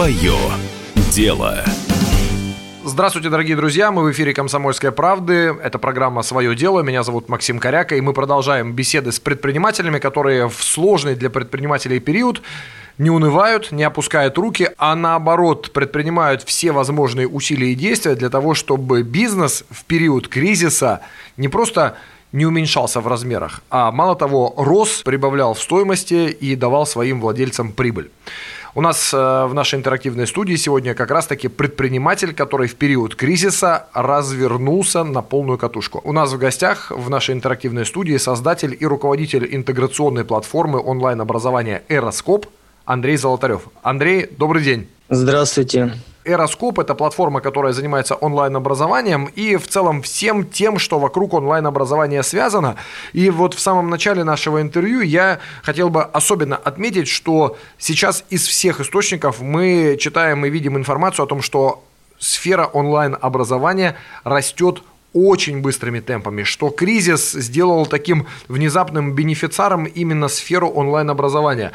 [0.00, 0.32] Свое
[1.12, 1.62] дело.
[2.86, 3.92] Здравствуйте, дорогие друзья!
[3.92, 5.54] Мы в эфире «Комсомольской правды».
[5.62, 6.80] Это программа «Свое дело».
[6.80, 12.00] Меня зовут Максим Коряка, и мы продолжаем беседы с предпринимателями, которые в сложный для предпринимателей
[12.00, 12.40] период
[12.96, 18.54] не унывают, не опускают руки, а наоборот предпринимают все возможные усилия и действия для того,
[18.54, 21.02] чтобы бизнес в период кризиса
[21.36, 21.98] не просто
[22.32, 27.72] не уменьшался в размерах, а мало того, рос, прибавлял в стоимости и давал своим владельцам
[27.72, 28.10] прибыль.
[28.72, 33.86] У нас э, в нашей интерактивной студии сегодня как раз-таки предприниматель, который в период кризиса
[33.92, 36.00] развернулся на полную катушку.
[36.04, 42.46] У нас в гостях в нашей интерактивной студии создатель и руководитель интеграционной платформы онлайн-образования «Эроскоп»
[42.84, 43.62] Андрей Золотарев.
[43.82, 44.88] Андрей, добрый день.
[45.12, 45.94] Здравствуйте.
[46.24, 52.76] Эроскоп– это платформа, которая занимается онлайн-образованием и в целом всем тем, что вокруг онлайн-образования связано.
[53.12, 58.46] И вот в самом начале нашего интервью я хотел бы особенно отметить, что сейчас из
[58.46, 61.82] всех источников мы читаем и видим информацию о том, что
[62.20, 71.72] сфера онлайн-образования растет очень быстрыми темпами, что кризис сделал таким внезапным бенефициаром именно сферу онлайн-образования.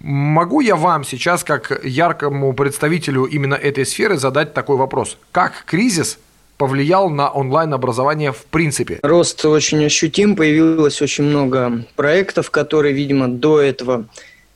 [0.00, 5.16] Могу я вам сейчас, как яркому представителю именно этой сферы, задать такой вопрос?
[5.30, 6.18] Как кризис
[6.56, 9.00] повлиял на онлайн-образование в принципе?
[9.02, 14.06] Рост очень ощутим, появилось очень много проектов, которые, видимо, до этого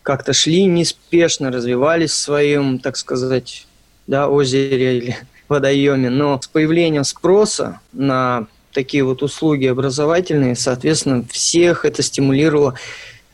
[0.02, 3.66] как-то шли неспешно, развивались в своем, так сказать,
[4.06, 5.16] да, озере или
[5.48, 6.10] водоеме.
[6.10, 12.74] Но с появлением спроса на такие вот услуги образовательные, соответственно, всех это стимулировало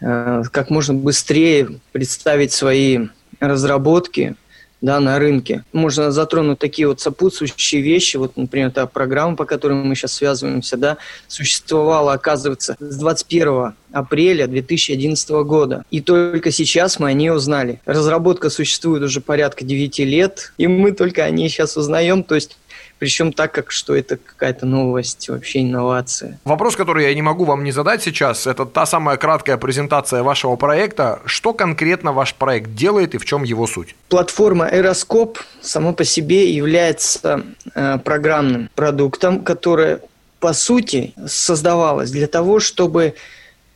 [0.03, 3.08] как можно быстрее представить свои
[3.41, 4.36] разработки
[4.83, 5.64] да, на рынке.
[5.72, 8.17] Можно затронуть такие вот сопутствующие вещи.
[8.17, 14.47] Вот, например, та программа, по которой мы сейчас связываемся, да, существовала, оказывается, с 21 апреля
[14.48, 15.84] 2011 года.
[15.91, 17.80] И только сейчас мы о ней узнали.
[17.86, 22.25] Разработка существует уже порядка 9 лет, и мы только о ней сейчас узнаем.
[22.25, 22.58] То есть
[23.03, 26.39] причем так, как что это какая-то новость, вообще инновация.
[26.45, 30.55] Вопрос, который я не могу вам не задать сейчас, это та самая краткая презентация вашего
[30.55, 31.18] проекта.
[31.24, 33.96] Что конкретно ваш проект делает и в чем его суть?
[34.08, 37.42] Платформа Aeroscope сама по себе является
[37.74, 39.98] э, программным продуктом, которое
[40.39, 43.14] по сути создавалось для того, чтобы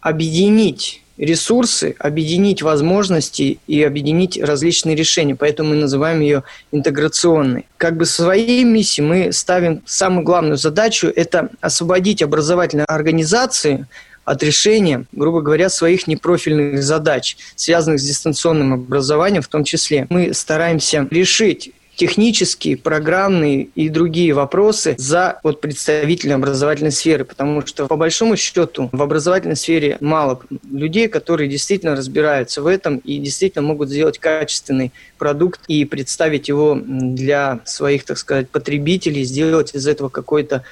[0.00, 5.34] объединить ресурсы, объединить возможности и объединить различные решения.
[5.34, 7.66] Поэтому мы называем ее интеграционной.
[7.76, 13.86] Как бы своей миссией мы ставим самую главную задачу– это освободить образовательные организации
[14.24, 20.06] от решения, грубо говоря, своих непрофильных задач, связанных с дистанционным образованием в том числе.
[20.10, 27.86] Мы стараемся решить технические, программные и другие вопросы за вот, представителей образовательной сферы, потому что
[27.86, 30.40] по большому счету в образовательной сфере мало
[30.70, 36.78] людей, которые действительно разбираются в этом и действительно могут сделать качественный продукт и представить его
[36.84, 40.62] для своих, так сказать, потребителей, сделать из этого какой-то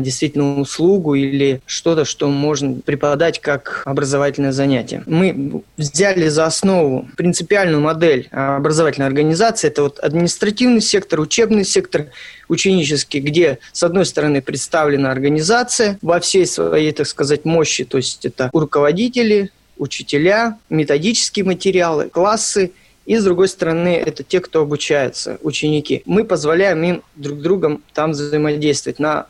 [0.00, 5.02] действительно услугу или что-то, что можно преподать как образовательное занятие.
[5.06, 9.68] Мы взяли за основу принципиальную модель образовательной организации.
[9.68, 12.06] Это вот административный сектор, учебный сектор,
[12.48, 18.24] ученический, где, с одной стороны, представлена организация во всей своей, так сказать, мощи, то есть
[18.24, 22.72] это руководители, учителя, методические материалы, классы–
[23.06, 26.02] и, с другой стороны, это те, кто обучается, ученики.
[26.06, 29.28] Мы позволяем им друг другом там взаимодействовать на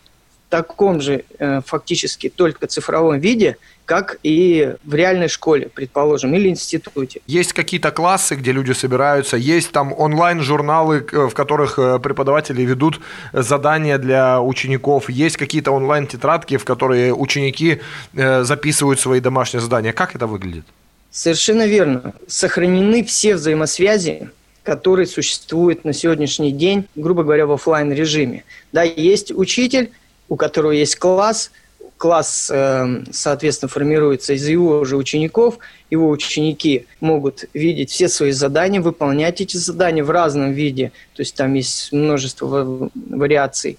[0.49, 7.21] таком же э, фактически только цифровом виде, как и в реальной школе, предположим, или институте.
[7.27, 13.01] Есть какие-то классы, где люди собираются, есть там онлайн-журналы, в которых э, преподаватели ведут
[13.33, 17.81] задания для учеников, есть какие-то онлайн-тетрадки, в которые ученики
[18.15, 19.93] э, записывают свои домашние задания.
[19.93, 20.65] Как это выглядит?
[21.11, 22.13] Совершенно верно.
[22.27, 24.29] Сохранены все взаимосвязи,
[24.65, 28.45] которые существуют на сегодняшний день, грубо говоря, в офлайн режиме.
[28.73, 29.93] Да, есть учитель,
[30.29, 31.51] у которого есть класс,
[31.97, 35.59] класс, э, соответственно, формируется из его же учеников,
[35.91, 41.35] его ученики могут видеть все свои задания, выполнять эти задания в разном виде, то есть
[41.35, 43.79] там есть множество вариаций,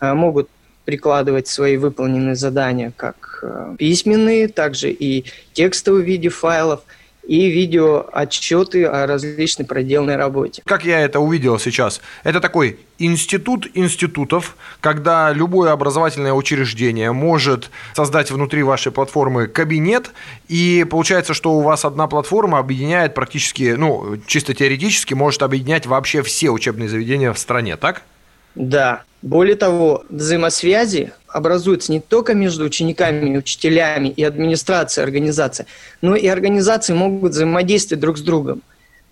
[0.00, 0.48] э, могут
[0.84, 6.82] прикладывать свои выполненные задания как э, письменные, также и текстовые в виде файлов–
[7.26, 10.62] и видео отчеты о различной проделанной работе.
[10.64, 12.00] Как я это увидел сейчас?
[12.24, 20.10] Это такой институт институтов, когда любое образовательное учреждение может создать внутри вашей платформы кабинет,
[20.48, 26.22] и получается, что у вас одна платформа объединяет практически, ну, чисто теоретически, может объединять вообще
[26.22, 28.02] все учебные заведения в стране, так?
[28.54, 29.02] Да.
[29.22, 35.66] Более того, взаимосвязи образуются не только между учениками, учителями и администрацией организации,
[36.00, 38.62] но и организации могут взаимодействовать друг с другом.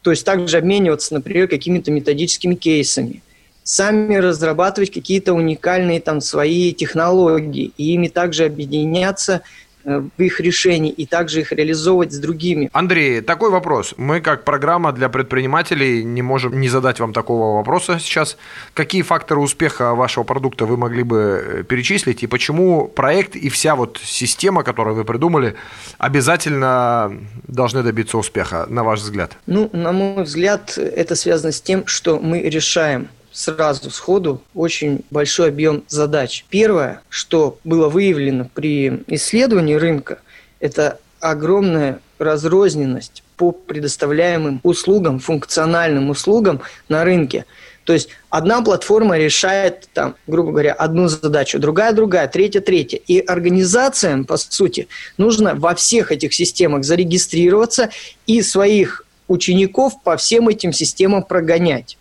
[0.03, 3.23] То есть также обмениваться, например, какими-то методическими кейсами.
[3.63, 9.43] Сами разрабатывать какие-то уникальные там свои технологии и ими также объединяться–
[9.85, 12.71] в их решении и также их реализовывать с другими.
[12.73, 13.95] Андрей, такой вопрос.
[13.97, 18.37] Мы как программа для предпринимателей не можем не задать вам такого вопроса сейчас.
[18.75, 23.75] Какие факторы успеха вашего продукта вы могли бы э, перечислить и почему проект и вся
[23.75, 25.57] вот система, которую вы придумали,
[25.99, 27.17] обязательно
[27.47, 29.37] должны добиться успеха, на ваш взгляд?
[29.47, 35.49] Ну, на мой взгляд, это связано с тем, что мы решаем сразу сходу очень большой
[35.49, 36.45] объем задач.
[36.49, 40.21] Первое, что было выявлено при исследовании рынка,
[40.59, 47.47] это огромная разрозненность по предоставляемым услугам, функциональным услугам на рынке.
[47.85, 52.99] То есть одна платформа решает, там, грубо говоря, одну задачу, другая другая, третья третья.
[52.99, 57.91] И организациям, по сути, нужно во всех этих системах зарегистрироваться
[58.27, 61.97] и своих учеников по всем этим системам прогонять.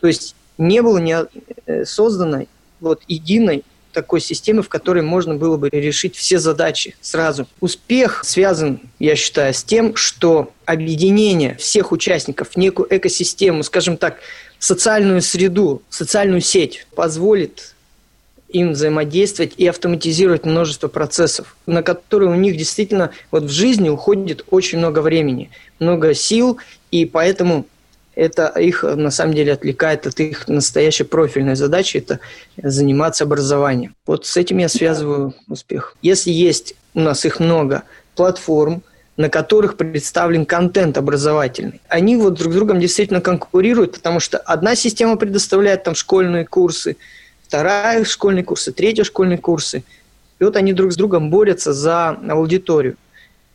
[0.00, 1.16] То есть не было не
[1.66, 2.44] э, создано
[2.80, 7.48] вот единой такой системы, в которой можно было бы решить все задачи сразу.
[7.60, 14.18] Успех связан, я считаю, с тем, что объединение всех участников в некую экосистему, скажем так,
[14.58, 17.74] социальную среду, социальную сеть позволит
[18.48, 24.44] им взаимодействовать и автоматизировать множество процессов, на которые у них действительно вот в жизни уходит
[24.50, 26.58] очень много времени, много сил,
[26.90, 27.66] и поэтому
[28.14, 32.20] это их на самом деле отвлекает от их настоящей профильной задачи, это
[32.56, 33.94] заниматься образованием.
[34.06, 35.96] Вот с этим я связываю успех.
[36.02, 37.84] Если есть у нас их много
[38.16, 38.82] платформ,
[39.16, 41.80] на которых представлен контент образовательный.
[41.88, 46.96] Они вот друг с другом действительно конкурируют, потому что одна система предоставляет там школьные курсы,
[47.46, 49.84] вторая школьные курсы, третья школьные курсы.
[50.38, 52.96] И вот они друг с другом борются за аудиторию.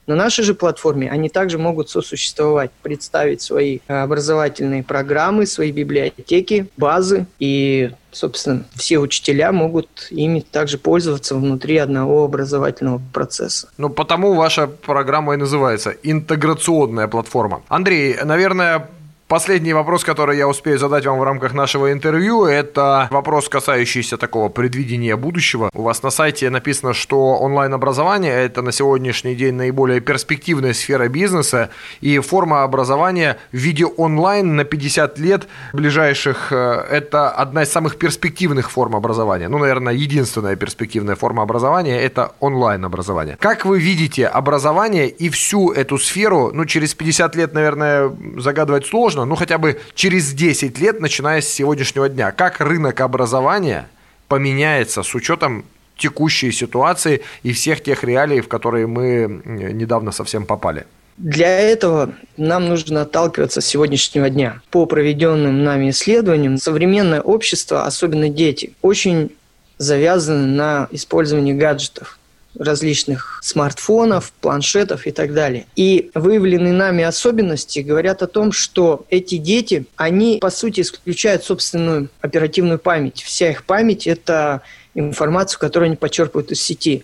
[0.08, 7.26] На нашей же платформе они также могут сосуществовать, представить свои образовательные программы, свои библиотеки, базы,
[7.40, 13.70] и, собственно, все учителя могут ими также пользоваться внутри одного образовательного процесса.
[13.78, 17.64] Ну, потому ваша программа и называется «Интеграционная платформа».
[17.68, 18.90] Андрей, наверное,
[19.28, 24.50] Последний вопрос, который я успею задать вам в рамках нашего интервью, это вопрос, касающийся такого
[24.50, 25.72] предвидения будущего.
[25.74, 31.72] У вас на сайте написано, что онлайн-образование– это на сегодняшний день наиболее перспективная сфера бизнеса,
[32.02, 37.98] и форма образования в виде онлайн на 50 лет ближайших э,– это одна из самых
[37.98, 39.48] перспективных форм образования.
[39.50, 43.38] Ну, наверное, единственная перспективная форма образования– это онлайн-образование.
[43.40, 49.15] Как вы видите образование и всю эту сферу, ну, через 50 лет, наверное, загадывать сложно,
[49.16, 53.88] возможно, ну хотя бы через 10 лет, начиная с сегодняшнего дня, как рынок образования
[54.28, 55.66] поменяется с учетом
[55.98, 60.86] текущей ситуации и всех тех реалий, в которые мы недавно совсем попали?
[61.18, 64.62] Для этого нам нужно отталкиваться с сегодняшнего дня.
[64.70, 69.32] По проведенным нами исследованиям, современное общество, особенно дети, очень
[69.78, 72.20] завязаны на использовании гаджетов
[72.58, 75.66] различных смартфонов, планшетов и так далее.
[75.76, 82.10] И выявленные нами особенности говорят о том, что эти дети, они по сути исключают собственную
[82.22, 83.22] оперативную память.
[83.22, 84.62] Вся их память– это
[84.94, 87.04] информацию, которую они подчерпывают из сети.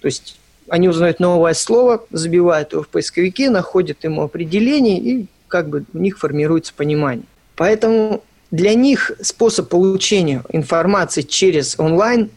[0.00, 0.36] То есть
[0.68, 5.98] они узнают новое слово, забивают его в поисковике, находят ему определение и как бы у
[5.98, 7.24] них формируется понимание.
[7.56, 12.30] Поэтому для них способ получения информации через онлайн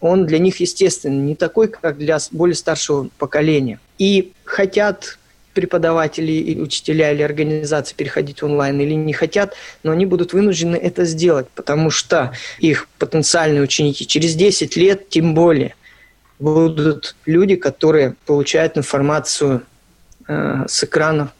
[0.00, 3.78] он для них естественный, не такой, как для более старшего поколения.
[3.98, 5.18] И хотят
[5.52, 11.04] преподаватели и учителя или организации переходить онлайн или не хотят, но они будут вынуждены это
[11.04, 15.74] сделать, потому что их потенциальные ученики через 10 лет, тем более,
[16.38, 19.62] будут люди, которые получают информацию
[20.28, 21.30] э, с экранов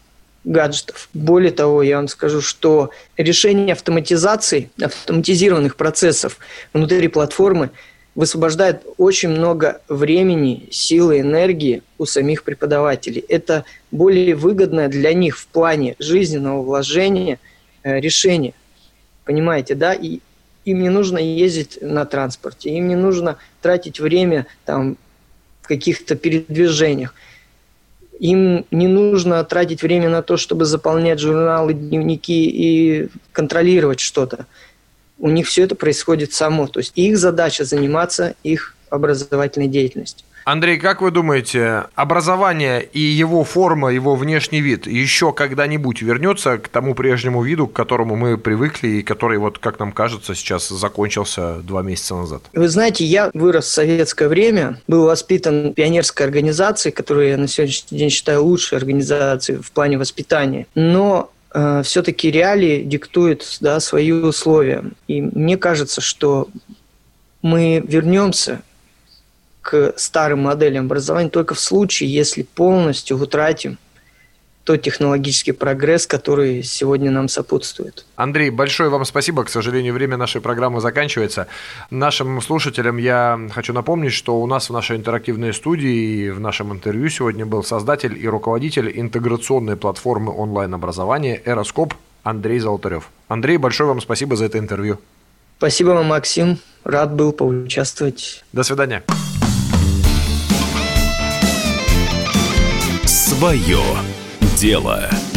[0.42, 1.08] гаджетов.
[1.14, 6.38] Более того, я вам скажу, что решение автоматизации, автоматизированных процессов
[6.72, 7.70] внутри платформы–
[8.14, 13.24] высвобождает очень много времени, силы, энергии у самих преподавателей.
[13.28, 17.38] Это более выгодное для них в плане жизненного вложения
[17.82, 18.54] э, решение.
[19.24, 19.94] Понимаете, да?
[19.94, 20.20] И
[20.64, 24.96] им не нужно ездить на транспорте, им не нужно тратить время там,
[25.62, 27.14] в каких-то передвижениях.
[28.18, 34.46] Им не нужно тратить время на то, чтобы заполнять журналы, дневники и контролировать что-то
[35.20, 36.66] у них все это происходит само.
[36.66, 40.26] То есть их задача заниматься их образовательной деятельностью.
[40.44, 46.68] Андрей, как вы думаете, образование и его форма, его внешний вид еще когда-нибудь вернется к
[46.68, 51.56] тому прежнему виду, к которому мы привыкли и который, вот, как нам кажется, сейчас закончился
[51.56, 52.42] два месяца назад?
[52.54, 57.98] Вы знаете, я вырос в советское время, был воспитан пионерской организации, которую я на сегодняшний
[57.98, 60.66] день считаю лучшей организацией в плане воспитания.
[60.74, 64.84] Но э, все-таки реалии диктуют да, свои условия.
[65.08, 66.48] И мне кажется, что
[67.42, 68.62] мы вернемся
[69.62, 73.78] к старым моделям образования только в случае, если полностью утратим
[74.64, 78.04] тот технологический прогресс, который сегодня нам сопутствует.
[78.16, 79.44] Андрей, большое вам спасибо.
[79.44, 81.46] К сожалению, время нашей программы заканчивается.
[81.90, 86.72] Нашим слушателям я хочу напомнить, что у нас в нашей интерактивной студии и в нашем
[86.72, 93.08] интервью сегодня был создатель и руководитель интеграционной платформы онлайн-образования «Эроскоп» Андрей Золотарев.
[93.28, 94.98] Андрей, большое вам спасибо за это интервью.
[95.58, 96.58] Спасибо вам, Максим.
[96.84, 98.44] Рад был поучаствовать.
[98.52, 99.02] До свидания.
[103.04, 103.80] Свое
[104.60, 105.29] дело.